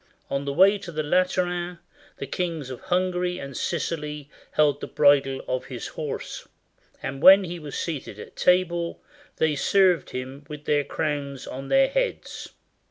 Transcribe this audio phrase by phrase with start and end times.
[0.31, 1.77] On the way to the Lateran
[2.17, 6.47] the kings of Hungary and Sicily held the bridle of his horse;
[7.03, 9.03] and when he was seated at table
[9.37, 12.49] they served him with their crowns on their heads.